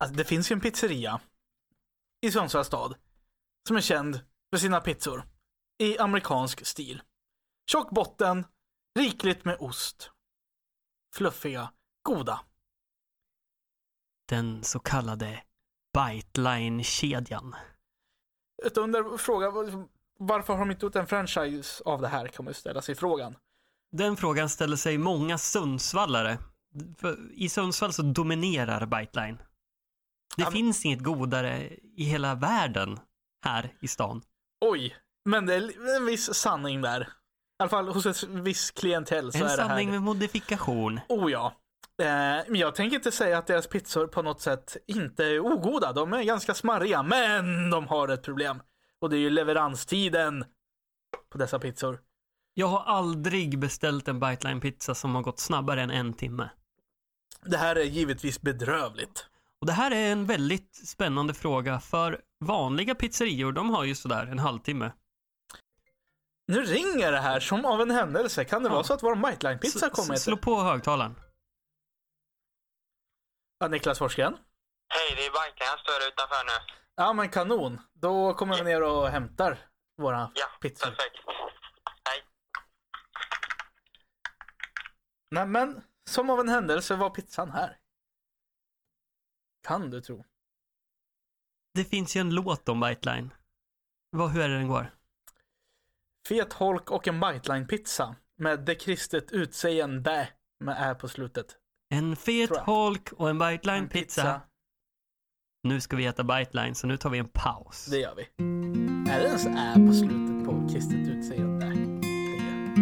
Alltså, 0.00 0.16
det 0.16 0.24
finns 0.24 0.50
ju 0.50 0.54
en 0.54 0.60
pizzeria 0.60 1.20
i 2.20 2.30
Sundsvalls 2.30 2.66
stad 2.66 2.94
som 3.68 3.76
är 3.76 3.80
känd 3.80 4.20
för 4.50 4.58
sina 4.58 4.80
pizzor 4.80 5.24
i 5.78 5.98
amerikansk 5.98 6.66
stil. 6.66 7.02
Tjock 7.70 7.90
botten, 7.90 8.46
rikligt 8.98 9.44
med 9.44 9.56
ost. 9.60 10.10
Fluffiga, 11.14 11.72
goda. 12.02 12.40
Den 14.28 14.64
så 14.64 14.78
kallade 14.78 15.42
Biteline-kedjan. 15.98 17.54
Ett 18.66 18.76
under 18.76 19.16
fråga, 19.16 19.50
varför 20.18 20.52
har 20.52 20.60
de 20.60 20.70
inte 20.70 20.86
gjort 20.86 20.96
en 20.96 21.06
franchise 21.06 21.84
av 21.84 22.00
det 22.00 22.08
här 22.08 22.28
kan 22.28 22.44
man 22.44 22.50
ju 22.50 22.54
ställa 22.54 22.82
sig 22.82 22.94
frågan. 22.94 23.36
Den 23.92 24.16
frågan 24.16 24.48
ställer 24.48 24.76
sig 24.76 24.98
många 24.98 25.38
Sundsvallare. 25.38 26.38
För 26.98 27.32
I 27.32 27.48
Sundsvall 27.48 27.92
så 27.92 28.02
dominerar 28.02 28.86
Biteline. 28.86 29.38
Det 30.40 30.44
Ja, 30.44 30.50
finns 30.50 30.84
inget 30.84 31.02
godare 31.02 31.70
i 31.96 32.04
hela 32.04 32.34
världen 32.34 32.98
här 33.44 33.72
i 33.80 33.88
stan. 33.88 34.22
Oj, 34.60 34.96
men 35.24 35.46
det 35.46 35.54
är 35.54 35.96
en 35.96 36.06
viss 36.06 36.34
sanning 36.34 36.82
där. 36.82 37.00
I 37.00 37.06
alla 37.62 37.68
fall 37.70 37.88
hos 37.88 38.06
ett 38.06 38.22
viss 38.28 38.70
klientell 38.70 39.32
så 39.32 39.38
En 39.38 39.44
är 39.44 39.56
det 39.56 39.62
här. 39.62 39.68
sanning 39.68 39.90
med 39.90 40.02
modifikation. 40.02 41.00
Oh 41.08 41.32
ja. 41.32 41.46
Eh, 42.02 42.06
men 42.48 42.54
jag 42.54 42.74
tänker 42.74 42.96
inte 42.96 43.12
säga 43.12 43.38
att 43.38 43.46
deras 43.46 43.66
pizzor 43.66 44.06
på 44.06 44.22
något 44.22 44.40
sätt 44.40 44.76
inte 44.86 45.24
är 45.24 45.40
ogoda. 45.40 45.92
De 45.92 46.12
är 46.12 46.22
ganska 46.22 46.54
smarriga, 46.54 47.02
men 47.02 47.70
de 47.70 47.86
har 47.86 48.08
ett 48.08 48.22
problem. 48.22 48.62
Och 49.00 49.10
det 49.10 49.16
är 49.16 49.20
ju 49.20 49.30
leveranstiden 49.30 50.44
på 51.32 51.38
dessa 51.38 51.58
pizzor. 51.58 52.00
Jag 52.54 52.66
har 52.66 52.80
aldrig 52.80 53.58
beställt 53.58 54.08
en 54.08 54.20
Biteline-pizza 54.20 54.94
som 54.94 55.14
har 55.14 55.22
gått 55.22 55.38
snabbare 55.40 55.82
än 55.82 55.90
en 55.90 56.12
timme. 56.12 56.50
Det 57.44 57.56
här 57.56 57.76
är 57.76 57.84
givetvis 57.84 58.40
bedrövligt. 58.40 59.26
Och 59.60 59.66
det 59.66 59.72
här 59.72 59.90
är 59.90 60.12
en 60.12 60.26
väldigt 60.26 60.88
spännande 60.88 61.34
fråga 61.34 61.80
för 61.80 62.20
vanliga 62.44 62.94
pizzerior, 62.94 63.52
de 63.52 63.70
har 63.70 63.84
ju 63.84 63.94
sådär 63.94 64.26
en 64.26 64.38
halvtimme. 64.38 64.92
Nu 66.46 66.62
ringer 66.62 67.12
det 67.12 67.20
här 67.20 67.40
som 67.40 67.64
av 67.64 67.80
en 67.80 67.90
händelse. 67.90 68.44
Kan 68.44 68.62
det 68.62 68.68
Ja. 68.68 68.72
vara 68.74 68.84
så 68.84 68.94
att 68.94 69.02
vår 69.02 69.14
Miteline-pizza 69.14 69.86
S- 69.86 69.92
kommer? 69.92 70.16
Slå 70.16 70.36
på 70.36 70.60
högtalaren. 70.62 71.20
Ja, 73.58 73.68
Niklas 73.68 73.98
Forsgren? 73.98 74.36
Hej, 74.88 75.16
det 75.16 75.26
är 75.26 75.30
banken. 75.32 75.66
Jag 75.66 75.78
står 75.80 76.08
utanför 76.08 76.44
nu. 76.44 76.72
Ja, 76.96 77.12
men 77.12 77.28
kanon. 77.28 77.80
Då 77.94 78.34
kommer 78.34 78.56
vi 78.56 78.62
ner 78.62 78.82
och 78.82 79.08
hämtar 79.08 79.58
våra 79.96 80.30
Ja, 80.34 80.46
pizzor. 80.60 80.86
perfekt. 80.86 81.16
Hej. 82.08 82.22
Nej, 85.30 85.46
men 85.46 85.82
som 86.10 86.30
av 86.30 86.40
en 86.40 86.48
händelse 86.48 86.96
var 86.96 87.10
pizzan 87.10 87.50
här. 87.50 87.76
Kan 89.66 89.90
du 89.90 90.00
tro. 90.00 90.24
Det 91.74 91.84
finns 91.84 92.16
ju 92.16 92.20
en 92.20 92.34
låt 92.34 92.68
om 92.68 92.80
Biteline. 92.80 93.30
Vad, 94.10 94.30
hur 94.30 94.42
är 94.42 94.48
det 94.48 94.58
den 94.58 94.68
går? 94.68 94.94
Fet 96.28 96.52
holk 96.52 96.90
och 96.90 97.08
en 97.08 97.24
Biteline-pizza 97.24 98.14
med 98.38 98.64
det 98.64 98.74
kristet 98.74 99.32
utseende 99.32 100.28
med 100.64 100.90
ä 100.90 100.94
på 100.94 101.08
slutet. 101.08 101.56
En 101.94 102.16
fet 102.16 102.56
holk 102.56 103.12
och 103.12 103.30
en 103.30 103.36
En 103.36 103.42
Biteline-pizza. 103.42 104.40
Nu 105.62 105.80
ska 105.80 105.96
vi 105.96 106.06
äta 106.06 106.24
Biteline, 106.24 106.74
så 106.74 106.86
nu 106.86 106.96
tar 106.96 107.10
vi 107.10 107.18
en 107.18 107.28
paus. 107.28 107.86
Det 107.86 107.98
gör 107.98 108.14
vi. 108.14 108.22
Är 109.10 109.20
det 109.20 109.26
ens 109.26 109.46
ä 109.46 109.74
på 109.86 109.92
slutet 109.94 110.44
på 110.44 110.68
kristet 110.72 111.08
utseende? 111.08 111.66
Det 111.66 111.72
är. 111.72 112.80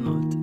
Något 0.00 0.39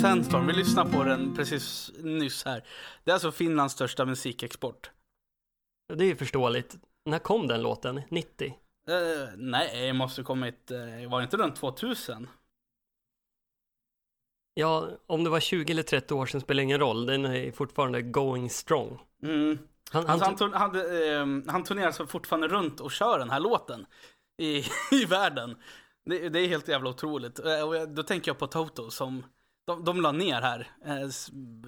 Sandstorm, 0.00 0.46
vi 0.46 0.52
lyssnade 0.52 0.92
på 0.92 1.04
den 1.04 1.34
precis 1.36 1.92
nyss 1.98 2.44
här. 2.44 2.64
Det 3.04 3.10
är 3.10 3.12
alltså 3.12 3.32
Finlands 3.32 3.74
största 3.74 4.04
musikexport. 4.04 4.90
Det 5.94 6.04
är 6.04 6.08
ju 6.08 6.16
förståeligt. 6.16 6.76
När 7.04 7.18
kom 7.18 7.46
den 7.48 7.62
låten? 7.62 8.02
90? 8.10 8.46
Eh, 8.88 9.28
nej, 9.36 9.86
det 9.86 9.92
måste 9.92 10.22
kommit, 10.22 10.70
uh, 10.70 11.10
var 11.10 11.18
det 11.20 11.24
inte 11.24 11.36
runt 11.36 11.56
2000? 11.56 12.28
Ja, 14.54 14.88
om 15.06 15.24
det 15.24 15.30
var 15.30 15.40
20 15.40 15.72
eller 15.72 15.82
30 15.82 16.14
år 16.14 16.26
sedan 16.26 16.40
spelar 16.40 16.62
ingen 16.62 16.80
roll. 16.80 17.06
Den 17.06 17.24
är 17.24 17.52
fortfarande 17.52 18.02
going 18.02 18.50
strong. 18.50 18.98
Mm. 19.22 19.58
Han, 19.90 20.06
Alltså, 20.06 20.24
han, 20.24 20.52
han, 20.52 20.72
turn, 20.72 20.80
han, 21.22 21.48
han 21.48 21.64
turnerar 21.64 21.90
så 21.92 22.06
fortfarande 22.06 22.48
runt 22.48 22.80
och 22.80 22.92
kör 22.92 23.18
den 23.18 23.30
här 23.30 23.40
låten 23.40 23.86
i, 24.42 24.64
i 24.90 25.04
världen. 25.04 25.56
Det, 26.04 26.28
det 26.28 26.40
är 26.40 26.48
helt 26.48 26.68
jävla 26.68 26.90
otroligt. 26.90 27.38
Eh, 27.38 27.68
Och 27.68 27.88
då 27.88 28.02
tänker 28.02 28.30
jag 28.30 28.38
på 28.38 28.46
Toto 28.46 28.90
som 28.90 29.22
de, 29.66 29.84
de 29.84 30.00
la 30.00 30.12
ner 30.12 30.40
här 30.42 30.68
eh, 30.86 31.08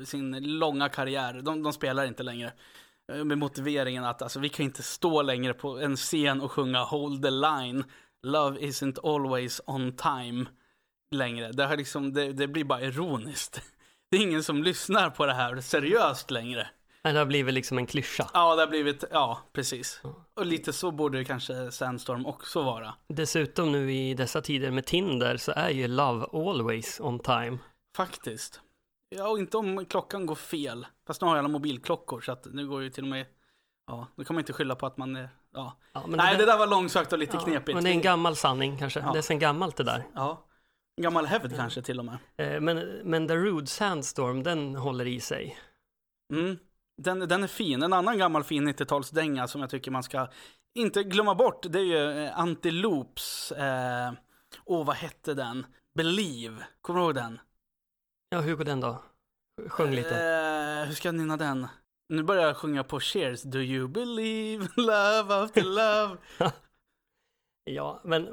sin 0.05 0.59
långa 0.59 0.89
karriär. 0.89 1.41
De, 1.43 1.63
de 1.63 1.73
spelar 1.73 2.07
inte 2.07 2.23
längre. 2.23 2.53
Eh, 3.13 3.25
Med 3.25 3.39
motiveringen 3.39 4.05
att 4.05 4.23
alltså, 4.23 4.41
vi 4.41 4.49
kan 4.49 4.65
inte 4.65 4.83
stå 4.83 5.23
längre 5.23 5.55
på 5.55 5.79
en 5.79 5.97
scen 5.97 6.41
och 6.41 6.53
sjunga 6.53 6.83
Hold 6.85 7.23
the 7.23 7.31
line. 7.31 7.85
Love 8.23 8.59
isn't 8.61 9.15
always 9.15 9.61
on 9.67 9.93
time 9.93 10.47
längre. 11.11 11.53
Det, 11.53 11.65
har 11.65 11.77
liksom, 11.77 12.13
det, 12.13 12.33
det 12.33 12.49
blir 12.49 12.65
bara 12.65 12.81
ironiskt. 12.81 13.63
Det 14.11 14.17
är 14.17 14.21
ingen 14.21 14.43
som 14.43 14.63
lyssnar 14.63 15.11
på 15.11 15.27
det 15.27 15.35
här 15.35 15.61
seriöst 15.61 16.31
längre. 16.31 16.69
det 17.03 17.19
har 17.19 17.27
blivit 17.27 17.55
liksom 17.55 17.79
en 17.79 17.87
klyscha. 17.87 18.31
Ja, 18.35 18.55
det 18.55 18.63
har 18.63 18.69
blivit, 18.69 19.05
ja 19.11 19.39
precis. 19.53 20.03
Och 20.35 20.47
lite 20.47 20.73
så 20.73 20.91
borde 20.91 21.19
det 21.19 21.25
kanske 21.25 21.71
Sandstorm 21.71 22.27
också 22.27 22.63
vara. 22.63 22.95
Dessutom 23.09 23.73
nu 23.73 23.93
i 23.93 24.15
dessa 24.15 24.41
tider 24.41 24.71
med 24.71 24.87
Tinder 24.87 25.37
så 25.37 25.53
är 25.57 25.71
ju 25.71 25.89
Love 25.89 26.27
always 26.33 27.01
on 27.01 27.19
time. 27.19 27.59
Faktiskt. 27.99 28.61
Ja, 29.09 29.29
och 29.29 29.39
inte 29.39 29.57
om 29.57 29.85
klockan 29.85 30.27
går 30.27 30.35
fel. 30.35 30.87
Fast 31.07 31.21
nu 31.21 31.27
har 31.27 31.37
jag 31.37 31.39
alla 31.39 31.49
mobilklockor 31.49 32.21
så 32.21 32.33
att 32.33 32.47
nu 32.53 32.69
går 32.69 32.83
ju 32.83 32.91
till 32.91 33.05
och 33.05 33.11
med, 33.11 33.27
ja, 33.87 34.07
nu 34.17 34.25
kan 34.25 34.35
man 34.35 34.41
inte 34.41 34.53
skylla 34.53 34.75
på 34.75 34.87
att 34.87 34.97
man 34.97 35.17
är, 35.17 35.29
ja. 35.53 35.79
Ja, 35.93 36.07
men 36.07 36.17
Nej, 36.17 36.33
det, 36.33 36.39
det 36.39 36.53
där 36.53 36.59
var 36.59 36.67
långsökt 36.67 37.13
och 37.13 37.19
lite 37.19 37.37
ja, 37.37 37.45
knepigt. 37.45 37.75
Men 37.75 37.85
det 37.85 37.91
är 37.91 37.95
en 37.95 38.01
gammal 38.01 38.37
sanning 38.37 38.79
kanske. 38.79 39.01
Ja. 39.01 39.13
Det 39.13 39.19
är 39.19 39.23
sen 39.23 39.39
gammalt 39.39 39.77
det 39.77 39.85
där. 39.85 40.07
Ja. 40.15 40.47
En 40.97 41.03
gammal 41.03 41.27
hävd 41.27 41.57
kanske 41.57 41.83
till 41.83 41.99
och 41.99 42.05
med. 42.05 42.19
Eh, 42.37 42.61
Men, 42.61 42.79
men 43.05 43.27
Darude 43.27 43.67
Sandstorm, 43.67 44.43
den 44.43 44.75
håller 44.75 45.07
i 45.07 45.21
sig. 45.21 45.59
Mm. 46.33 46.59
Den, 47.03 47.19
den 47.19 47.43
är 47.43 47.49
fin. 47.49 47.83
En 47.83 47.93
annan 47.93 48.19
gammal 48.19 48.45
fin 48.45 48.69
90-talsdänga 48.69 49.47
som 49.47 49.61
jag 49.61 49.71
tycker 49.71 49.91
man 49.91 50.03
ska 50.03 50.29
inte 50.75 51.03
glömma 51.03 51.35
bort. 51.35 51.67
Det 51.69 51.79
är 51.79 51.85
ju 51.85 52.25
eh, 52.25 52.39
Antiloops, 52.39 53.53
eh, 53.53 54.13
åh 54.65 54.87
vad 54.87 54.97
hette 54.97 55.35
den? 55.35 55.67
Believe, 55.95 56.67
kommer 56.81 57.01
du 57.01 57.07
ihåg 57.07 57.15
den? 57.15 57.41
Ja, 58.31 58.41
hur 58.41 58.57
går 58.57 58.65
den 58.65 58.81
då? 58.81 59.03
Sjung 59.69 59.91
lite. 59.91 60.15
Eh, 60.15 60.87
hur 60.87 60.95
ska 60.95 61.09
jag 61.09 61.15
nynna 61.15 61.37
den? 61.37 61.67
Nu 62.09 62.23
börjar 62.23 62.47
jag 62.47 62.57
sjunga 62.57 62.85
på 62.85 63.01
Cheers. 63.01 63.43
Do 63.43 63.59
you 63.59 63.89
believe 63.89 64.69
love 64.77 65.35
after 65.35 65.63
love? 65.63 66.17
Ja, 67.71 68.01
men 68.05 68.29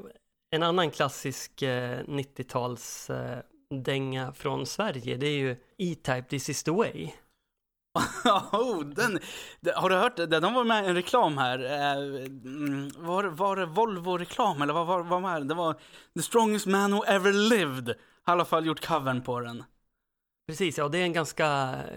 en 0.52 0.64
annan 0.64 0.92
klassisk 0.92 1.62
eh, 1.62 2.04
90-tals 2.04 3.10
eh, 3.10 3.40
dänga 3.70 4.34
från 4.34 4.66
Sverige, 4.66 5.18
det 5.18 5.28
är 5.28 5.38
ju 5.38 5.52
E-Type 5.78 6.22
This 6.30 6.50
is 6.50 6.64
the 6.64 6.72
way. 6.72 7.12
oh, 8.52 8.86
den, 8.86 9.20
har 9.76 9.90
du 9.90 9.96
hört 9.96 10.16
det? 10.16 10.26
Den 10.26 10.54
var 10.54 10.64
med 10.64 10.86
i 10.86 10.88
en 10.88 10.96
reklam 10.96 11.38
här. 11.38 11.60
Eh, 11.60 12.26
mm, 12.26 12.90
var, 12.98 13.24
var 13.24 13.56
det 13.56 13.66
Volvo-reklam 13.66 14.62
eller 14.62 14.74
vad 14.74 14.88
var, 14.88 15.04
var 15.04 15.40
det? 15.40 15.46
Det 15.46 15.54
var 15.54 15.74
The 16.16 16.22
strongest 16.22 16.66
man 16.66 16.92
who 16.92 17.06
ever 17.06 17.34
lived. 17.34 17.96
Har 18.24 18.34
i 18.34 18.36
alla 18.36 18.46
fall 18.46 18.66
gjort 18.66 18.88
covern 18.88 19.22
på 19.22 19.40
den. 19.40 19.64
Precis, 20.48 20.78
ja 20.78 20.88
det 20.88 20.98
är 20.98 21.04
en 21.04 21.14
ganska 21.14 21.46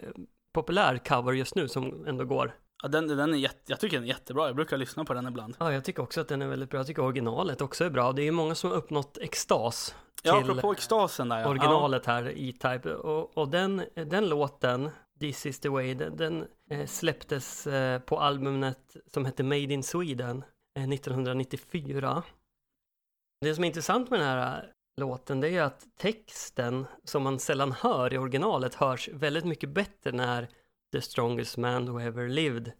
eh, 0.03 0.10
populär 0.53 0.98
cover 0.98 1.32
just 1.32 1.54
nu 1.54 1.69
som 1.69 2.06
ändå 2.06 2.25
går. 2.25 2.54
Ja, 2.82 2.88
den, 2.88 3.09
den 3.09 3.34
är 3.34 3.38
jätte, 3.38 3.62
jag 3.66 3.81
tycker 3.81 3.97
den 3.97 4.04
är 4.04 4.09
jättebra. 4.09 4.47
Jag 4.47 4.56
brukar 4.56 4.76
lyssna 4.76 5.04
på 5.04 5.14
den 5.14 5.26
ibland. 5.26 5.56
Ja, 5.59 5.72
jag 5.72 5.84
tycker 5.84 6.03
också 6.03 6.20
att 6.20 6.28
den 6.28 6.42
är 6.42 6.47
väldigt 6.47 6.70
bra. 6.70 6.81
Jag 6.81 6.86
tycker 6.86 7.03
originalet 7.03 7.60
också 7.60 7.84
är 7.84 7.91
bra. 7.91 8.12
Det 8.12 8.22
är 8.22 8.33
många 8.33 8.54
som 8.54 8.71
har 8.71 8.77
uppnått 8.77 9.18
extas 9.18 9.95
Ja, 10.22 10.41
till 10.41 10.50
apropå 10.50 10.72
extasen 10.72 11.28
där 11.28 11.41
ja. 11.41 11.48
originalet 11.48 12.06
här, 12.06 12.33
E-Type. 12.36 12.95
Och, 12.95 13.39
och 13.39 13.48
den, 13.48 13.83
den 13.95 14.28
låten, 14.28 14.91
This 15.21 15.47
is 15.47 15.60
the 15.60 15.68
way, 15.68 15.94
den, 15.94 16.16
den 16.16 16.47
eh, 16.71 16.86
släpptes 16.86 17.66
eh, 17.66 18.01
på 18.01 18.21
albumet 18.21 18.97
som 19.06 19.24
hette 19.24 19.42
Made 19.42 19.72
in 19.74 19.83
Sweden 19.83 20.44
eh, 20.78 20.89
1994. 20.89 22.22
Det 23.41 23.54
som 23.54 23.65
är 23.65 23.68
intressant 23.68 24.10
med 24.10 24.21
den 24.21 24.28
här 24.28 24.72
låten 24.98 25.41
det 25.41 25.48
är 25.48 25.62
att 25.62 25.86
texten 25.98 26.86
som 27.04 27.22
man 27.22 27.39
sällan 27.39 27.72
hör 27.72 28.15
i 28.15 28.18
originalet 28.18 28.74
hörs 28.74 29.09
väldigt 29.09 29.45
mycket 29.45 29.71
bättre 29.71 30.12
när 30.12 30.48
The 30.92 31.00
strongest 31.00 31.56
man 31.56 31.89
who 31.89 32.00
ever 32.00 32.28
lived, 32.28 32.72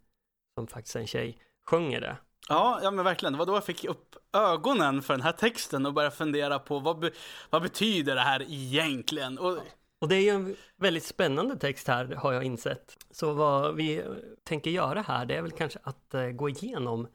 som 0.55 0.67
faktiskt 0.67 0.95
är 0.95 0.99
en 0.99 1.07
tjej, 1.07 1.37
sjunger 1.65 2.01
det. 2.01 2.17
Ja, 2.49 2.79
ja 2.83 2.91
men 2.91 3.05
verkligen. 3.05 3.33
Det 3.33 3.39
var 3.39 3.45
då 3.45 3.53
jag 3.53 3.65
fick 3.65 3.85
upp 3.85 4.15
ögonen 4.33 5.01
för 5.01 5.13
den 5.13 5.21
här 5.21 5.31
texten 5.31 5.85
och 5.85 5.93
började 5.93 6.15
fundera 6.15 6.59
på 6.59 6.79
vad, 6.79 6.99
be, 6.99 7.11
vad 7.49 7.61
betyder 7.61 8.15
det 8.15 8.21
här 8.21 8.41
egentligen? 8.41 9.37
Och, 9.39 9.57
Och 9.99 10.07
det 10.07 10.15
är 10.15 10.21
ju 10.21 10.29
en 10.29 10.55
väldigt 10.75 11.03
spännande 11.03 11.55
text 11.55 11.87
här 11.87 12.05
har 12.05 12.33
jag 12.33 12.43
insett. 12.43 12.97
Så 13.11 13.33
vad 13.33 13.75
vi 13.75 14.03
tänker 14.43 14.71
göra 14.71 15.01
här 15.01 15.25
det 15.25 15.35
är 15.35 15.41
väl 15.41 15.51
kanske 15.51 15.79
att 15.83 16.13
eh, 16.13 16.27
gå 16.27 16.49
igenom 16.49 17.07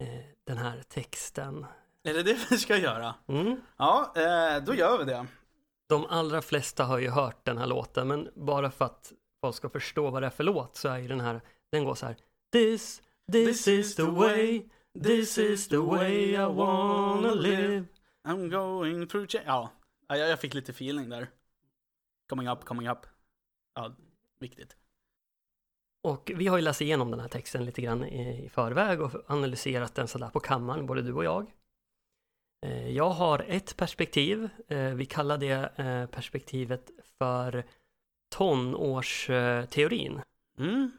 eh, 0.00 0.08
den 0.44 0.56
här 0.56 0.82
texten 0.88 1.66
Är 2.04 2.14
det 2.14 2.22
det 2.22 2.50
vi 2.50 2.58
ska 2.58 2.76
göra? 2.76 3.14
Mm. 3.26 3.60
Ja, 3.76 4.12
eh, 4.16 4.64
då 4.64 4.74
gör 4.74 4.98
vi 4.98 5.04
det. 5.04 5.26
De 5.88 6.06
allra 6.06 6.42
flesta 6.42 6.84
har 6.84 6.98
ju 6.98 7.10
hört 7.10 7.44
den 7.44 7.58
här 7.58 7.66
låten, 7.66 8.08
men 8.08 8.28
bara 8.34 8.70
för 8.70 8.84
att 8.84 9.12
folk 9.40 9.56
ska 9.56 9.68
förstå 9.68 10.10
vad 10.10 10.22
det 10.22 10.26
är 10.26 10.30
för 10.30 10.44
låt 10.44 10.76
så 10.76 10.88
är 10.88 10.98
ju 10.98 11.08
den 11.08 11.20
här, 11.20 11.40
den 11.72 11.84
går 11.84 11.94
så 11.94 12.06
här. 12.06 12.16
This, 12.52 13.02
this 13.32 13.68
is 13.68 13.94
the 13.94 14.02
way, 14.02 14.62
this 15.02 15.38
is 15.38 15.68
the 15.68 15.76
way 15.76 16.32
I 16.32 16.36
wanna 16.36 17.34
live. 17.34 17.84
I'm 18.28 18.50
going 18.50 19.06
through 19.06 19.26
change. 19.28 19.44
Ja, 19.46 19.70
Ja, 20.08 20.16
jag, 20.16 20.28
jag 20.28 20.40
fick 20.40 20.54
lite 20.54 20.72
feeling 20.72 21.08
där. 21.08 21.30
Coming 22.28 22.48
up, 22.48 22.64
coming 22.64 22.88
up. 22.88 22.98
Ja, 23.74 23.92
viktigt. 24.40 24.76
Och 26.02 26.32
vi 26.36 26.46
har 26.46 26.56
ju 26.56 26.62
läst 26.62 26.80
igenom 26.80 27.10
den 27.10 27.20
här 27.20 27.28
texten 27.28 27.64
lite 27.64 27.82
grann 27.82 28.04
i, 28.04 28.44
i 28.44 28.48
förväg 28.48 29.00
och 29.00 29.30
analyserat 29.30 29.94
den 29.94 30.08
sådär 30.08 30.30
på 30.30 30.40
kammaren, 30.40 30.86
både 30.86 31.02
du 31.02 31.12
och 31.12 31.24
jag. 31.24 31.52
Eh, 32.66 32.88
Jag 32.90 33.10
har 33.10 33.44
ett 33.48 33.76
perspektiv, 33.76 34.48
eh, 34.68 34.78
vi 34.94 35.06
kallar 35.06 35.38
det 35.38 35.72
eh, 35.76 36.06
perspektivet 36.06 36.90
för 37.18 37.64
tonårsteorin. 38.36 40.20
Mm. 40.58 40.90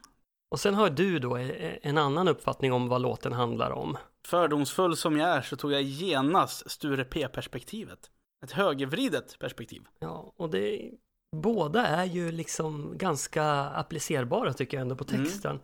Och 0.52 0.60
sen 0.60 0.74
har 0.74 0.90
du 0.90 1.20
då 1.20 1.36
en 1.82 1.98
annan 1.98 2.28
uppfattning 2.28 2.74
om 2.74 2.88
vad 2.88 3.02
låten 3.02 3.34
handlar 3.34 3.72
om. 3.72 3.98
Fördomsfull 4.28 4.98
som 4.98 5.18
jag 5.18 5.30
är 5.30 5.42
så 5.42 5.56
tog 5.56 5.72
jag 5.72 5.82
genast 5.82 6.72
Sture 6.72 7.04
P-perspektivet. 7.04 8.12
Ett 8.44 8.52
högervridet 8.52 9.40
perspektiv. 9.40 9.82
Ja, 10.00 10.34
och 10.38 10.50
det, 10.50 10.92
båda 11.36 11.88
är 11.88 12.06
ju 12.06 12.32
liksom 12.32 12.98
ganska 12.98 13.44
applicerbara 13.54 14.54
tycker 14.54 14.78
jag 14.78 14.82
ändå 14.82 14.96
på 14.96 15.06
Mm. 15.10 15.24
texten. 15.26 15.60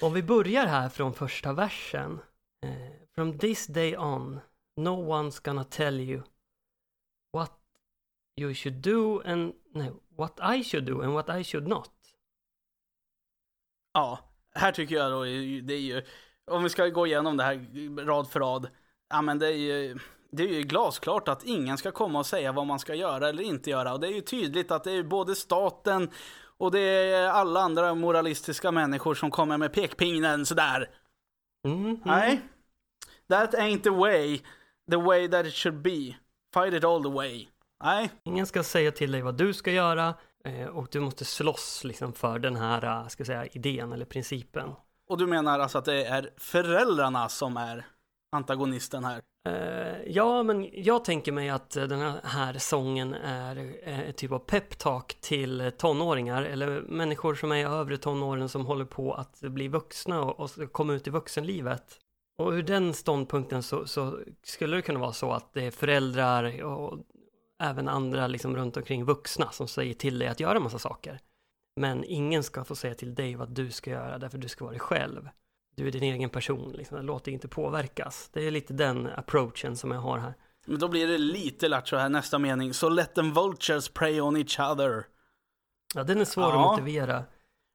Om 0.00 0.12
vi 0.12 0.22
börjar 0.22 0.66
här 0.66 0.88
från 0.88 1.14
första 1.14 1.52
versen. 1.52 2.20
From 3.14 3.38
this 3.38 3.66
day 3.66 3.96
on, 3.96 4.40
no 4.76 4.90
one's 4.90 5.42
gonna 5.42 5.64
tell 5.64 6.00
you 6.00 6.22
what 7.32 7.52
you 8.36 8.54
should 8.54 8.82
do 8.82 9.22
and, 9.24 9.52
nej, 9.74 9.92
what 10.16 10.40
I 10.56 10.64
should 10.64 10.86
do 10.86 11.02
and 11.02 11.12
what 11.12 11.28
I 11.40 11.44
should 11.44 11.68
not. 11.68 11.90
Ja, 13.92 14.18
här 14.54 14.72
tycker 14.72 14.94
jag 14.94 15.12
då, 15.12 15.24
det 15.66 15.74
är 15.74 15.80
ju, 15.80 16.02
om 16.50 16.62
vi 16.62 16.70
ska 16.70 16.88
gå 16.88 17.06
igenom 17.06 17.36
det 17.36 17.44
här 17.44 18.04
rad 18.06 18.30
för 18.30 18.40
rad. 18.40 18.68
Ja 19.08 19.22
men 19.22 19.38
det 19.38 19.46
är 19.46 19.56
ju, 19.56 19.98
det 20.30 20.42
är 20.42 20.48
ju 20.48 20.62
glasklart 20.62 21.28
att 21.28 21.44
ingen 21.44 21.78
ska 21.78 21.92
komma 21.92 22.18
och 22.18 22.26
säga 22.26 22.52
vad 22.52 22.66
man 22.66 22.78
ska 22.78 22.94
göra 22.94 23.28
eller 23.28 23.42
inte 23.42 23.70
göra. 23.70 23.92
Och 23.92 24.00
det 24.00 24.08
är 24.08 24.12
ju 24.12 24.20
tydligt 24.20 24.70
att 24.70 24.84
det 24.84 24.92
är 24.92 25.02
både 25.02 25.34
staten 25.34 26.10
och 26.58 26.70
det 26.70 26.80
är 26.80 27.28
alla 27.28 27.60
andra 27.60 27.94
moralistiska 27.94 28.72
människor 28.72 29.14
som 29.14 29.30
kommer 29.30 29.58
med 29.58 29.72
pekpinnen 29.72 30.46
sådär. 30.46 30.90
Mm, 31.64 31.84
mm. 31.84 32.00
Nej. 32.04 32.40
That 33.28 33.54
ain't 33.54 33.82
the 33.82 33.90
way, 33.90 34.40
the 34.90 34.96
way 34.96 35.28
that 35.28 35.46
it 35.46 35.54
should 35.54 35.82
be. 35.82 36.16
Fight 36.54 36.74
it 36.74 36.84
all 36.84 37.02
the 37.02 37.10
way. 37.10 37.48
Nej. 37.84 38.10
Ingen 38.24 38.46
ska 38.46 38.62
säga 38.62 38.92
till 38.92 39.12
dig 39.12 39.22
vad 39.22 39.36
du 39.36 39.54
ska 39.54 39.72
göra 39.72 40.14
eh, 40.44 40.66
och 40.66 40.88
du 40.90 41.00
måste 41.00 41.24
slåss 41.24 41.84
liksom 41.84 42.12
för 42.12 42.38
den 42.38 42.56
här, 42.56 42.84
eh, 42.84 43.08
ska 43.08 43.24
säga, 43.24 43.46
idén 43.46 43.92
eller 43.92 44.04
principen. 44.04 44.70
Och 45.08 45.18
du 45.18 45.26
menar 45.26 45.58
alltså 45.58 45.78
att 45.78 45.84
det 45.84 46.04
är 46.04 46.30
föräldrarna 46.36 47.28
som 47.28 47.56
är 47.56 47.86
antagonisten 48.36 49.04
här? 49.04 49.22
Eh, 49.48 50.02
ja, 50.06 50.42
men 50.42 50.68
jag 50.72 51.04
tänker 51.04 51.32
mig 51.32 51.50
att 51.50 51.70
den 51.70 52.00
här, 52.24 52.58
sången 52.58 53.14
är 53.14 53.76
ett 53.84 54.16
typ 54.16 54.32
av 54.32 54.38
peptalk 54.38 55.20
till 55.20 55.72
tonåringar 55.78 56.42
eller 56.42 56.80
människor 56.80 57.34
som 57.34 57.52
är 57.52 57.56
i 57.56 57.62
övre 57.62 57.96
tonåren 57.96 58.48
som 58.48 58.66
håller 58.66 58.84
på 58.84 59.14
att 59.14 59.40
bli 59.40 59.68
vuxna 59.68 60.22
och, 60.22 60.40
och 60.40 60.72
komma 60.72 60.92
ut 60.92 61.06
i 61.06 61.10
vuxenlivet. 61.10 61.98
Och 62.38 62.50
ur 62.52 62.62
den 62.62 62.94
ståndpunkten 62.94 63.62
så, 63.62 63.86
så 63.86 64.18
skulle 64.42 64.76
det 64.76 64.82
kunna 64.82 65.00
vara 65.00 65.12
så 65.12 65.32
att 65.32 65.54
det 65.54 65.64
är 65.66 65.70
föräldrar 65.70 66.62
och 66.62 66.98
även 67.62 67.88
andra 67.88 68.26
liksom 68.26 68.56
runt 68.56 68.76
omkring 68.76 69.04
vuxna 69.04 69.50
som 69.50 69.68
säger 69.68 69.94
till 69.94 70.18
dig 70.18 70.28
att 70.28 70.40
göra 70.40 70.60
massa 70.60 70.78
saker. 70.78 71.20
Men 71.80 72.04
ingen 72.04 72.42
ska 72.42 72.64
få 72.64 72.74
säga 72.76 72.94
till 72.94 73.14
dig 73.14 73.34
vad 73.34 73.50
du 73.50 73.70
ska 73.70 73.90
göra 73.90 74.18
därför 74.18 74.38
du 74.38 74.48
ska 74.48 74.64
vara 74.64 74.72
dig 74.72 74.80
själv. 74.80 75.28
Du 75.76 75.88
är 75.88 75.92
din 75.92 76.02
egen 76.02 76.30
person, 76.30 76.72
liksom. 76.72 77.06
låt 77.06 77.24
dig 77.24 77.34
inte 77.34 77.48
påverkas. 77.48 78.30
Det 78.32 78.46
är 78.46 78.50
lite 78.50 78.72
den 78.72 79.06
approachen 79.06 79.76
som 79.76 79.90
jag 79.90 80.00
har 80.00 80.18
här. 80.18 80.34
Men 80.66 80.78
då 80.78 80.88
blir 80.88 81.06
det 81.06 81.18
lite 81.18 81.68
lattjo 81.68 81.96
här 81.96 82.08
nästa 82.08 82.38
mening. 82.38 82.74
So 82.74 82.88
let 82.88 83.14
them 83.14 83.32
vultures 83.32 83.88
prey 83.88 84.20
on 84.20 84.36
each 84.36 84.60
other. 84.60 85.06
Ja, 85.94 86.04
den 86.04 86.20
är 86.20 86.24
svår 86.24 86.44
Ja. 86.44 86.72
att 86.72 86.80
motivera. 86.80 87.24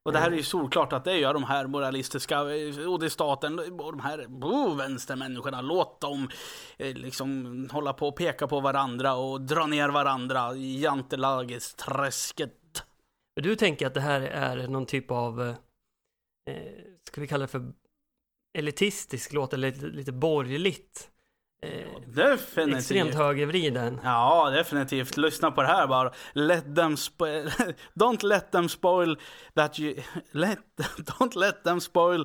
Och 0.03 0.11
det 0.11 0.19
här 0.19 0.31
är 0.31 0.35
ju 0.35 0.43
solklart 0.43 0.93
att 0.93 1.03
det 1.03 1.11
är 1.11 1.15
ju 1.15 1.33
de 1.33 1.43
här 1.43 1.67
moralistiska, 1.67 2.41
och 2.41 2.99
det 2.99 3.05
är 3.05 3.09
staten, 3.09 3.59
och 3.59 3.91
de 3.91 3.99
här 3.99 4.27
oh, 4.27 4.77
vänstermänniskorna, 4.77 5.61
låt 5.61 6.01
dem 6.01 6.29
eh, 6.77 6.95
liksom 6.95 7.67
hålla 7.71 7.93
på 7.93 8.07
och 8.07 8.15
peka 8.15 8.47
på 8.47 8.59
varandra 8.59 9.15
och 9.15 9.41
dra 9.41 9.65
ner 9.65 9.89
varandra 9.89 10.55
i 10.55 10.81
jantelagesträsket. 10.81 12.83
Du 13.35 13.55
tänker 13.55 13.87
att 13.87 13.93
det 13.93 14.01
här 14.01 14.21
är 14.21 14.67
någon 14.67 14.85
typ 14.85 15.11
av, 15.11 15.41
eh, 16.49 16.55
ska 17.07 17.21
vi 17.21 17.27
kalla 17.27 17.41
det 17.41 17.47
för 17.47 17.73
elitistisk 18.57 19.33
låt 19.33 19.53
eller 19.53 19.71
lite, 19.71 19.85
lite 19.85 20.11
borgerligt? 20.11 21.11
Definitivt. 22.15 22.77
extremt 22.77 23.15
högervriden. 23.15 23.99
Ja, 24.03 24.49
definitivt. 24.49 25.17
Lyssna 25.17 25.51
på 25.51 25.61
det 25.61 25.67
här 25.67 25.87
bara. 25.87 26.11
Let 26.33 26.75
them 26.75 26.97
spoil... 26.97 27.47
Don't 27.93 28.25
let 28.25 28.51
them 28.51 28.69
spoil 28.69 29.17
that 29.53 29.79
you... 29.79 29.95
Let... 30.31 30.59
Don't 30.97 31.39
let 31.39 31.63
them 31.63 31.81
spoil 31.81 32.19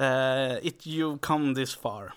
uh, 0.00 0.66
it 0.66 0.86
you 0.86 1.18
come 1.18 1.54
this 1.54 1.76
far. 1.76 2.12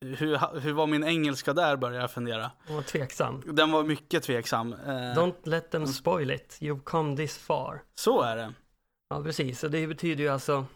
Hur, 0.00 0.60
hur 0.60 0.72
var 0.72 0.86
min 0.86 1.04
engelska 1.04 1.52
där 1.52 1.76
börjar 1.76 2.00
jag 2.00 2.10
fundera. 2.10 2.50
Jag 2.66 2.74
var 2.74 2.82
tveksam. 2.82 3.42
Den 3.46 3.70
var 3.70 3.84
mycket 3.84 4.22
tveksam. 4.22 4.72
Eh, 4.72 4.88
Don't 4.88 5.34
let 5.42 5.70
them 5.70 5.86
spoil 5.86 6.30
it, 6.30 6.58
you've 6.60 6.82
come 6.84 7.16
this 7.16 7.38
far. 7.38 7.82
Så 7.94 8.22
är 8.22 8.36
det. 8.36 8.52
Ja, 9.08 9.22
precis. 9.22 9.64
Och 9.64 9.70
det 9.70 9.86
betyder 9.86 10.24
ju 10.24 10.30
alltså, 10.30 10.66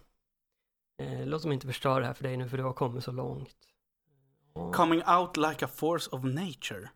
eh, 1.03 1.27
låt 1.27 1.43
dem 1.43 1.53
inte 1.53 1.67
förstöra 1.67 2.01
det 2.01 2.07
här 2.07 2.15
för 2.15 2.25
dig 2.25 2.37
nu 2.37 2.49
för 2.49 2.57
du 2.57 2.63
har 2.63 2.73
kommit 2.73 3.05
så 3.05 3.13
långt. 3.13 3.51
Ja, 4.59 4.73
Coming 4.73 5.03
out 5.07 5.37
like 5.37 5.65
a 5.65 5.69
force 5.69 6.11
of 6.11 6.25
nature. 6.25 6.91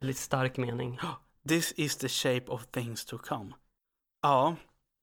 Lite 0.00 0.20
stark 0.20 0.56
mening. 0.56 0.98
This 1.48 1.72
is 1.72 1.96
the 1.96 2.08
shape 2.08 2.44
of 2.48 2.66
things 2.66 3.04
to 3.04 3.18
come. 3.18 3.54
Ja, 4.22 4.56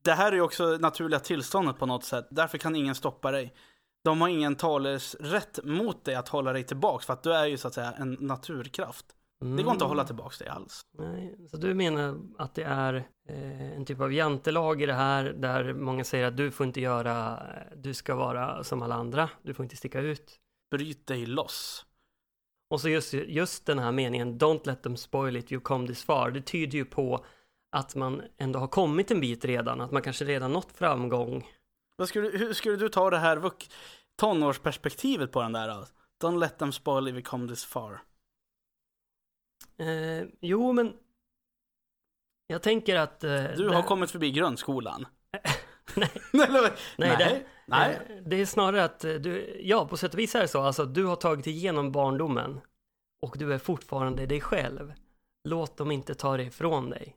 det 0.04 0.12
här 0.12 0.32
är 0.32 0.36
ju 0.36 0.42
också 0.42 0.78
naturliga 0.78 1.20
tillståndet 1.20 1.78
på 1.80 1.86
något 1.86 2.04
sätt. 2.04 2.28
Därför 2.32 2.58
kan 2.58 2.76
ingen 2.76 2.96
stoppa 2.96 3.32
dig. 3.32 3.54
De 4.04 4.22
har 4.22 4.28
ingen 4.30 4.56
talesrätt 4.56 5.60
mot 5.64 6.06
dig 6.06 6.16
att 6.16 6.30
hålla 6.30 6.54
dig 6.54 6.64
tillbaks 6.64 7.06
för 7.06 7.14
att 7.14 7.24
du 7.24 7.34
är 7.34 7.46
ju 7.46 7.58
så 7.58 7.68
att 7.68 7.74
säga 7.74 7.92
en 7.92 8.18
naturkraft. 8.20 9.06
Det 9.40 9.64
går 9.64 9.74
inte 9.74 9.86
att 9.86 9.90
hålla 9.90 10.04
tillbaks 10.04 10.38
dig 10.38 10.48
alls. 10.48 10.86
Nej, 10.92 11.48
så 11.52 11.58
du 11.58 11.74
menar 11.74 12.20
att 12.38 12.56
det 12.56 12.64
är 12.64 12.94
eh, 13.30 13.72
en 13.72 13.86
typ 13.86 14.02
av 14.02 14.14
jantelag 14.14 14.82
i 14.82 14.86
det 14.86 14.94
här 14.94 15.24
där 15.24 15.74
många 15.74 16.04
säger 16.04 16.28
att 16.28 16.38
du 16.38 16.52
får 16.52 16.66
inte 16.66 16.82
göra, 16.82 17.44
du 17.76 17.94
ska 17.94 18.16
vara 18.16 18.64
som 18.64 18.82
alla 18.82 18.96
andra, 18.96 19.30
du 19.44 19.54
får 19.54 19.64
inte 19.64 19.76
sticka 19.76 20.00
ut. 20.00 20.40
Bryt 20.72 21.08
dig 21.08 21.26
loss. 21.26 21.86
Och 22.70 22.82
så 22.82 22.90
just, 22.90 23.14
just 23.14 23.66
den 23.66 23.80
här 23.80 23.92
meningen, 23.92 24.40
don't 24.40 24.68
let 24.68 24.84
them 24.84 24.98
spoil 24.98 25.36
it, 25.38 25.52
you 25.52 25.62
come 25.62 25.88
this 25.88 26.04
far, 26.04 26.32
det 26.32 26.42
tyder 26.42 26.78
ju 26.78 26.86
på 26.86 27.26
att 27.72 27.96
man 27.96 28.22
ändå 28.38 28.60
har 28.60 28.68
kommit 28.68 29.12
en 29.12 29.20
bit 29.22 29.46
redan, 29.46 29.82
att 29.82 29.92
man 29.92 30.02
kanske 30.02 30.26
redan 30.26 30.54
nått 30.54 30.72
framgång. 30.78 31.48
Vad 31.96 32.08
skulle, 32.10 32.30
hur 32.38 32.54
skulle 32.54 32.76
du 32.76 32.90
ta 32.90 33.10
det 33.10 33.18
här 33.18 33.38
vux, 33.38 33.70
tonårsperspektivet 34.16 35.32
på 35.32 35.42
den 35.42 35.52
där? 35.54 35.68
Då? 35.68 35.86
Don't 36.28 36.40
let 36.40 36.58
them 36.60 36.72
spoil 36.72 37.08
if 37.08 37.16
we 37.16 37.22
come 37.22 37.48
this 37.48 37.66
far. 37.66 38.02
Eh, 39.78 40.28
jo, 40.42 40.74
men 40.74 40.94
jag 42.48 42.62
tänker 42.62 42.96
att... 42.96 43.24
Eh, 43.24 43.44
Du 43.44 43.68
det- 43.68 43.76
har 43.76 43.84
kommit 43.84 44.12
förbi 44.12 44.32
grundskolan. 44.32 45.06
Nej. 45.96 46.10
Nej, 46.34 46.50
nej. 46.98 47.18
det- 47.18 47.46
nej. 47.72 47.96
Eh, 48.10 48.16
Det 48.26 48.42
är 48.42 48.46
snarare 48.46 48.84
att 48.84 49.04
eh, 49.06 49.14
du, 49.14 49.60
ja 49.64 49.88
på 49.88 49.98
sätt 49.98 50.14
och 50.14 50.20
vis 50.20 50.36
är 50.36 50.42
det 50.42 50.48
så, 50.48 50.62
alltså 50.62 50.86
du 50.86 51.06
har 51.06 51.16
tagit 51.16 51.48
igenom 51.48 51.92
barndomen 51.92 52.62
och 53.22 53.36
du 53.40 53.54
är 53.54 53.58
fortfarande 53.58 54.26
dig 54.26 54.42
själv. 54.42 54.94
Låt 55.44 55.78
dem 55.78 55.92
inte 55.92 56.16
ta 56.16 56.38
det 56.38 56.44
ifrån 56.44 56.90
dig. 56.90 57.16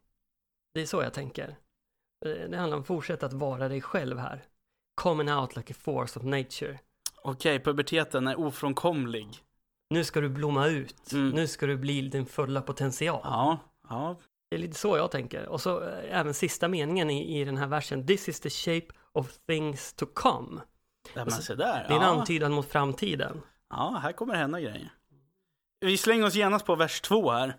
Det 0.75 0.80
är 0.80 0.87
så 0.87 1.02
jag 1.02 1.12
tänker. 1.14 1.56
Eh, 2.26 2.49
Det 2.50 2.56
handlar 2.56 2.76
om 2.76 2.80
att 2.80 2.87
fortsätta 2.87 3.26
att 3.26 3.32
vara 3.32 3.68
dig 3.68 3.80
själv 3.80 4.18
här. 4.18 4.42
Coming 4.94 5.32
out 5.32 5.56
like 5.56 5.73
a 5.73 5.76
force 5.80 6.18
of 6.18 6.25
nature. 6.25 6.78
Okej, 7.23 7.61
puberteten 7.61 8.26
är 8.26 8.38
ofrånkomlig. 8.40 9.28
Nu 9.90 10.04
ska 10.04 10.20
du 10.20 10.28
blomma 10.28 10.66
ut. 10.66 11.12
Mm. 11.12 11.30
Nu 11.30 11.46
ska 11.46 11.66
du 11.66 11.76
bli 11.76 12.00
din 12.00 12.26
fulla 12.26 12.62
potential. 12.62 13.20
Ja, 13.25 13.58
ja. 13.88 14.16
Det 14.50 14.56
är 14.56 14.61
lite 14.61 14.78
så 14.78 14.96
jag 14.96 15.11
tänker. 15.11 15.49
Och 15.49 15.61
så 15.61 15.80
även 16.11 16.34
sista 16.34 16.68
meningen 16.68 17.11
i, 17.11 17.40
i 17.40 17.44
den 17.44 17.56
här 17.56 17.66
versen. 17.66 18.06
This 18.06 18.28
is 18.28 18.40
the 18.40 18.50
shape 18.50 18.87
of 19.14 19.38
things 19.47 19.92
to 19.92 20.06
come. 20.06 20.61
ja 21.14 21.25
men 21.25 21.33
se 21.33 21.54
där. 21.54 21.85
Det 21.88 21.94
är 21.94 21.97
en 21.97 22.02
ja. 22.02 22.09
antydan 22.09 22.52
mot 22.52 22.66
framtiden. 22.66 23.42
Ja, 23.71 23.99
här 24.02 24.12
kommer 24.12 24.33
det 24.35 24.38
hända 24.40 24.61
grejer. 24.61 24.92
Vi 25.80 25.97
slänger 25.99 26.26
oss 26.26 26.35
genast 26.35 26.66
på 26.66 26.76
vers 26.76 27.00
två 27.00 27.30
här. 27.30 27.56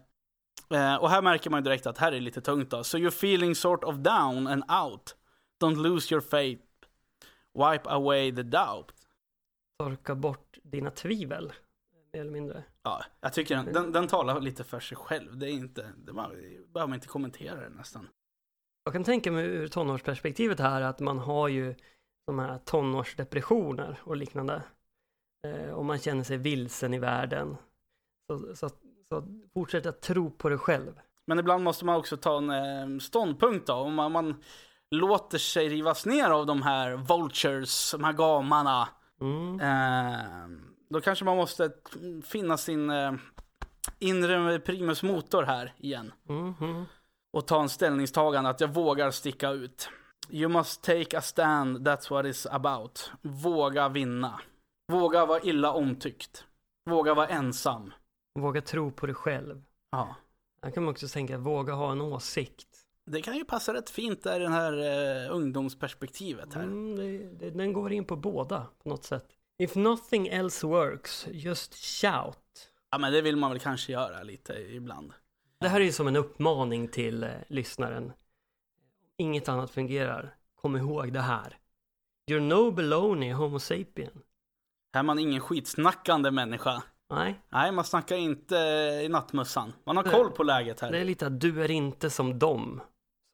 Eh, 0.70 0.96
och 0.96 1.10
här 1.10 1.22
märker 1.22 1.50
man 1.50 1.60
ju 1.60 1.64
direkt 1.64 1.88
att 1.88 1.98
här 1.98 2.12
är 2.12 2.20
lite 2.20 2.42
tungt 2.42 2.70
då. 2.70 2.84
So 2.84 2.98
you're 2.98 3.08
feeling 3.08 3.56
sort 3.56 3.84
of 3.84 3.96
down 3.96 4.48
and 4.48 4.64
out. 4.72 5.16
Don't 5.64 5.76
lose 5.76 6.14
your 6.14 6.22
faith. 6.22 6.64
Wipe 7.54 7.90
away 7.90 8.36
the 8.36 8.44
doubt. 8.44 8.92
torka 9.80 10.16
bort 10.16 10.58
dina 10.64 10.92
tvivel. 10.92 11.54
mer 12.14 12.22
eller 12.22 12.32
mindre. 12.32 12.64
Ja, 12.84 13.04
jag 13.22 13.34
tycker 13.34 13.56
den, 13.56 13.74
den, 13.74 13.92
den 13.92 14.08
talar 14.08 14.42
lite 14.42 14.64
för 14.64 14.80
sig 14.80 14.98
själv. 14.98 15.38
Det 15.38 15.50
är 15.50 15.52
inte, 15.52 15.92
det 15.98 16.14
bara- 16.14 16.28
behöver 16.74 16.88
man 16.88 16.94
inte 16.94 17.08
kommentera 17.08 17.56
det 17.56 17.70
nästan. 17.70 18.08
Jag 18.86 18.94
kan 18.94 19.04
tänka 19.04 19.32
mig 19.32 19.46
ur 19.46 19.68
tonårsperspektivet 19.68 20.60
här 20.60 20.82
att 20.82 21.00
man 21.00 21.20
har 21.20 21.48
ju 21.48 21.76
de 22.28 22.40
här 22.40 22.58
tonårsdepressioner 22.58 24.00
och 24.04 24.18
liknande. 24.18 24.62
Eh, 25.48 25.70
och 25.70 25.86
man 25.86 26.00
känner 26.00 26.24
sig 26.24 26.38
vilsen 26.38 26.94
i 26.94 27.00
världen. 27.00 27.58
Så, 28.28 28.56
så, 28.56 28.70
så 29.10 29.24
fortsätt 29.54 29.86
att 29.86 30.02
tro 30.02 30.32
på 30.32 30.50
dig 30.50 30.58
själv. 30.58 31.00
Men 31.28 31.40
ibland 31.40 31.64
måste 31.64 31.86
man 31.86 31.96
också 31.96 32.18
ta 32.18 32.38
en 32.38 32.50
eh, 32.50 33.00
ståndpunkt 33.00 33.68
då. 33.68 33.74
Om 33.74 33.94
man, 33.94 34.12
man 34.12 34.44
låter 34.92 35.38
sig 35.38 35.70
rivas 35.70 36.06
ner 36.06 36.30
av 36.30 36.46
de 36.46 36.62
här 36.62 36.96
vultures, 36.96 37.92
de 37.92 38.04
här 38.04 38.14
gamarna. 38.14 38.90
Mm. 39.22 39.60
Eh, 39.60 40.60
då 40.90 41.02
kanske 41.02 41.26
man 41.26 41.38
måste 41.38 41.72
finna 42.24 42.58
sin 42.58 42.90
eh, 42.90 43.14
inre 44.00 44.60
primus 44.60 45.04
motor 45.04 45.44
här 45.44 45.74
igen. 45.78 46.12
Mm, 46.30 46.54
mm. 46.62 46.86
Och 47.36 47.48
ta 47.48 47.62
en 47.62 47.70
ställningstagande 47.70 48.50
att 48.50 48.62
jag 48.62 48.74
vågar 48.74 49.12
sticka 49.12 49.50
ut. 49.50 49.90
You 50.30 50.52
must 50.52 50.82
take 50.82 51.18
a 51.18 51.22
stand, 51.22 51.88
that's 51.88 52.10
what 52.10 52.26
it's 52.26 52.48
about. 52.52 53.12
Våga 53.22 53.90
vinna. 53.90 54.40
Våga 54.92 55.26
vara 55.26 55.42
illa 55.42 55.72
omtyckt. 55.72 56.46
Våga 56.90 57.14
vara 57.14 57.28
ensam. 57.28 57.94
Våga 58.40 58.62
tro 58.62 58.92
på 58.92 59.06
dig 59.06 59.16
själv. 59.16 59.64
Ja. 59.92 60.16
Här 60.62 60.72
kan 60.72 60.84
man 60.84 60.92
också 60.92 61.08
tänka, 61.08 61.38
våga 61.38 61.74
ha 61.74 61.92
en 61.92 62.02
åsikt. 62.02 62.68
Det 63.06 63.22
kan 63.22 63.36
ju 63.36 63.46
passa 63.46 63.74
rätt 63.74 63.90
fint 63.90 64.24
där 64.24 64.40
i 64.40 64.44
det 64.44 64.50
här 64.50 64.74
eh, 65.26 65.36
ungdomsperspektivet 65.36 66.54
här. 66.54 66.64
Mm, 66.64 66.96
det, 66.96 67.18
det, 67.18 67.50
den 67.50 67.74
går 67.74 67.92
in 67.92 68.06
på 68.06 68.16
båda 68.16 68.68
på 68.84 68.90
något 68.90 69.04
sätt. 69.04 69.26
If 69.58 69.76
nothing 69.76 70.28
else 70.28 70.68
works, 70.68 71.28
just 71.32 71.76
shout. 71.76 72.72
Ja 72.92 72.98
men 72.98 73.14
det 73.14 73.22
vill 73.22 73.38
man 73.38 73.52
väl 73.52 73.60
kanske 73.60 73.92
göra 73.92 74.24
lite 74.24 74.54
ibland. 74.54 75.14
Det 75.60 75.68
här 75.68 75.80
är 75.80 75.86
ju 75.86 75.92
som 75.92 76.08
en 76.08 76.16
uppmaning 76.16 76.88
till 76.88 77.24
eh, 77.24 77.30
lyssnaren. 77.48 78.14
Inget 79.18 79.50
annat 79.50 79.72
fungerar. 79.72 80.36
Kom 80.62 80.76
ihåg 80.76 81.14
det 81.14 81.22
här. 81.22 81.58
You're 82.32 82.40
no 82.40 82.72
baloney 82.72 83.32
homo 83.32 83.60
sapien. 83.60 84.22
Här 84.94 85.00
är 85.00 85.04
man 85.04 85.20
ingen 85.20 85.42
skitsnackande 85.42 86.32
människa. 86.32 86.84
Nej, 87.10 87.42
Nej, 87.50 87.72
man 87.72 87.86
snackar 87.86 88.16
inte 88.16 88.56
i 89.04 89.10
nattmössan. 89.10 89.74
Man 89.84 89.98
har 89.98 90.04
koll 90.04 90.32
på 90.32 90.44
läget 90.44 90.80
här. 90.80 90.92
det 90.92 91.00
är 91.00 91.06
lite 91.06 91.28
att 91.28 91.42
du 91.42 91.64
är 91.64 91.72
inte 91.72 92.10
som 92.10 92.40
dem. 92.40 92.82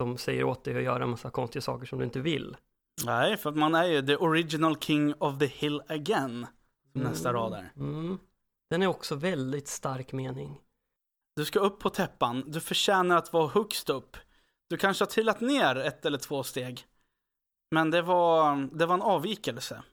Som 0.02 0.18
säger 0.18 0.44
åt 0.44 0.64
dig 0.64 0.78
att 0.78 0.84
göra 0.84 1.04
en 1.04 1.10
massa 1.10 1.30
konstiga 1.30 1.62
saker 1.62 1.86
som 1.86 2.00
du 2.00 2.06
inte 2.06 2.20
vill. 2.20 2.58
Nej, 3.06 3.38
för 3.38 3.50
att 3.50 3.56
man 3.56 3.76
är 3.76 3.86
ju 3.86 4.02
the 4.02 4.16
original 4.16 4.78
king 4.78 5.14
of 5.14 5.40
the 5.40 5.46
hill 5.46 5.82
again. 5.88 6.48
Nästa 6.94 7.34
rad 7.34 7.52
där. 7.52 7.72
Mm. 7.76 8.20
Den 8.70 8.82
är 8.82 8.88
också 8.88 9.16
väldigt 9.16 9.68
stark 9.68 10.12
mening. 10.12 10.60
Du 11.42 11.46
ska 11.46 11.60
upp 11.60 11.80
på 11.80 11.90
täppan. 11.90 12.44
Du 12.48 12.60
förtjänar 12.60 13.18
att 13.18 13.34
vara 13.34 13.48
högst 13.48 13.90
upp. 13.90 14.18
Du 14.68 14.78
kanske 14.78 15.04
har 15.04 15.10
trillat 15.10 15.42
ner 15.42 15.76
ett 15.76 16.06
eller 16.06 16.18
två 16.18 16.44
steg. 16.44 16.86
Men 17.72 17.92
det 17.92 18.02
var, 18.02 18.70
det 18.78 18.86
var 18.86 18.94
en 18.94 19.02
avvikelse. 19.02 19.84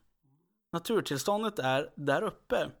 Naturtillståndet 0.71 1.59
är 1.59 1.89
där 1.95 2.21
uppe. 2.21 2.71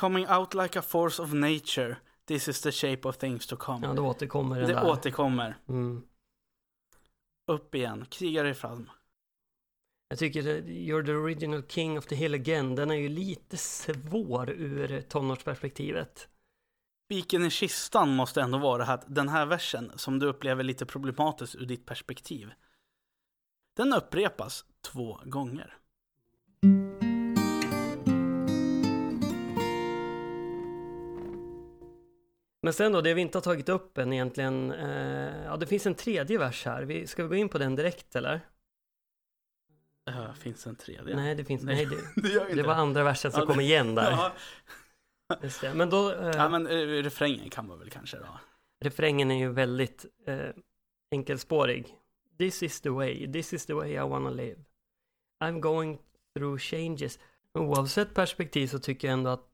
Coming 0.00 0.28
out 0.28 0.54
like 0.54 0.78
a 0.78 0.82
force 0.82 1.22
of 1.22 1.32
nature. 1.32 1.96
This 2.26 2.48
is 2.48 2.60
the 2.60 2.72
shape 2.72 3.08
of 3.08 3.16
things 3.16 3.46
to 3.46 3.56
come. 3.56 3.86
Ja, 3.86 3.92
då 3.92 4.06
återkommer 4.06 4.60
det 4.60 4.66
där. 4.66 4.86
återkommer. 4.86 5.56
Mm. 5.68 6.02
Upp 7.46 7.74
igen. 7.74 8.06
Kriga 8.10 8.42
dig 8.42 8.54
fram. 8.54 8.90
Jag 10.08 10.18
tycker 10.18 10.40
att 10.40 10.64
You're 10.64 11.06
the 11.06 11.12
original 11.12 11.62
king 11.68 11.98
of 11.98 12.06
the 12.06 12.14
hill 12.14 12.34
again, 12.34 12.74
den 12.74 12.90
är 12.90 12.94
ju 12.94 13.08
lite 13.08 13.56
svår 13.56 14.50
ur 14.50 15.00
tonårsperspektivet. 15.00 16.28
Spiken 17.04 17.44
i 17.44 17.50
kistan 17.50 18.16
måste 18.16 18.40
ändå 18.40 18.58
vara 18.58 18.84
att 18.84 19.04
den 19.06 19.28
här 19.28 19.46
versen, 19.46 19.92
som 19.96 20.18
du 20.18 20.26
upplever 20.26 20.64
lite 20.64 20.86
problematisk 20.86 21.54
ur 21.54 21.66
ditt 21.66 21.86
perspektiv, 21.86 22.52
den 23.76 23.92
upprepas 23.92 24.64
två 24.80 25.20
gånger. 25.24 25.74
Men 32.62 32.72
sen 32.72 32.92
då, 32.92 33.00
det 33.00 33.14
vi 33.14 33.20
inte 33.20 33.38
har 33.38 33.42
tagit 33.42 33.68
upp 33.68 33.98
än 33.98 34.12
egentligen, 34.12 34.72
eh, 34.72 35.44
ja 35.44 35.56
det 35.56 35.66
finns 35.66 35.86
en 35.86 35.94
tredje 35.94 36.38
vers 36.38 36.64
här. 36.64 36.82
Vi, 36.82 37.06
ska 37.06 37.22
vi 37.22 37.28
gå 37.28 37.34
in 37.34 37.48
på 37.48 37.58
den 37.58 37.76
direkt 37.76 38.16
eller? 38.16 38.40
Uh, 40.10 40.32
finns 40.32 40.66
en 40.66 40.76
tredje? 40.76 41.16
Nej, 41.16 41.34
det 41.34 41.44
finns, 41.44 41.62
nej, 41.62 41.86
Nej. 41.86 41.98
det, 42.16 42.48
det 42.48 42.54
det 42.54 42.62
var 42.62 42.74
andra 42.74 43.04
versen 43.04 43.32
som 43.32 43.40
Ja, 43.40 43.46
kom 43.46 43.60
igen 43.60 43.94
där. 43.94 44.10
Ja, 44.10 44.32
Just 45.42 45.60
det. 45.60 45.74
Men 45.74 45.90
då, 45.90 46.12
eh, 46.12 46.30
ja 46.34 46.48
men 46.48 46.66
uh, 46.66 47.02
refrängen 47.02 47.50
kan 47.50 47.66
man 47.66 47.78
väl 47.78 47.90
kanske 47.90 48.16
då. 48.16 48.40
refrängen 48.80 49.30
är 49.30 49.38
ju 49.38 49.52
väldigt 49.52 50.06
eh, 50.26 50.50
enkelspårig. 51.10 51.94
This 52.38 52.62
is 52.62 52.80
the 52.80 52.90
way, 52.90 53.32
this 53.32 53.52
is 53.52 53.66
the 53.66 53.74
way 53.74 53.92
I 53.92 53.98
wanna 53.98 54.30
live. 54.30 54.64
I'm 55.44 55.60
going 55.60 55.98
through 56.36 56.58
changes. 56.58 57.18
Oavsett 57.54 58.14
perspektiv 58.14 58.66
så 58.66 58.78
tycker 58.78 59.08
jag 59.08 59.12
ändå 59.12 59.30
att 59.30 59.48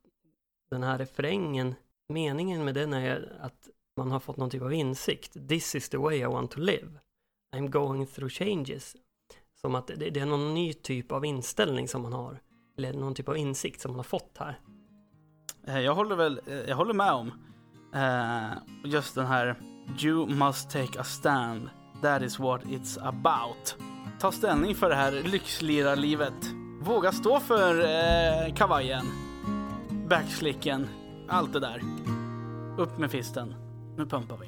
den 0.71 0.83
här 0.83 0.97
refrängen, 0.97 1.75
meningen 2.09 2.65
med 2.65 2.75
den 2.75 2.93
är 2.93 3.37
att 3.39 3.69
man 3.97 4.11
har 4.11 4.19
fått 4.19 4.37
någon 4.37 4.49
typ 4.49 4.61
av 4.61 4.73
insikt. 4.73 5.47
This 5.49 5.75
is 5.75 5.89
the 5.89 5.97
way 5.97 6.17
I 6.17 6.25
want 6.25 6.51
to 6.51 6.59
live. 6.59 6.99
I'm 7.55 7.67
going 7.67 8.07
through 8.07 8.31
changes. 8.31 8.95
Som 9.61 9.75
att 9.75 9.87
det, 9.87 10.09
det 10.09 10.19
är 10.19 10.25
någon 10.25 10.53
ny 10.53 10.73
typ 10.73 11.11
av 11.11 11.25
inställning 11.25 11.87
som 11.87 12.01
man 12.01 12.13
har. 12.13 12.39
Eller 12.77 12.93
någon 12.93 13.15
typ 13.15 13.29
av 13.29 13.37
insikt 13.37 13.81
som 13.81 13.91
man 13.91 13.99
har 13.99 14.03
fått 14.03 14.37
här. 14.37 14.59
Eh, 15.67 15.79
jag 15.79 15.95
håller 15.95 16.15
väl, 16.15 16.41
eh, 16.47 16.53
jag 16.53 16.75
håller 16.75 16.93
med 16.93 17.11
om 17.11 17.31
eh, 17.93 18.57
just 18.83 19.15
den 19.15 19.25
här 19.25 19.55
You 19.99 20.27
must 20.27 20.69
take 20.69 20.99
a 20.99 21.03
stand. 21.03 21.69
That 22.01 22.21
is 22.21 22.39
what 22.39 22.63
it's 22.63 23.07
about. 23.07 23.75
Ta 24.19 24.31
ställning 24.31 24.75
för 24.75 24.89
det 24.89 24.95
här 24.95 25.11
lyxlirarlivet. 25.11 26.33
Våga 26.81 27.11
stå 27.11 27.39
för 27.39 27.79
eh, 27.79 28.53
kavajen, 28.53 29.05
backslicken, 30.09 30.87
allt 31.29 31.53
det 31.53 31.59
där. 31.59 31.81
Upp 32.77 32.97
med 32.97 33.11
fisten. 33.11 33.55
Nu 33.97 34.05
pumpar 34.05 34.37
vi. 34.37 34.47